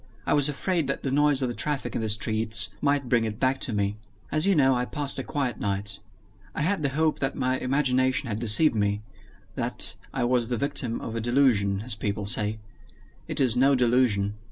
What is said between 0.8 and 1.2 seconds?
that the